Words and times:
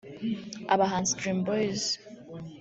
Abahanzi 0.73 1.11
Dream 1.19 1.39
Boys 1.47 1.83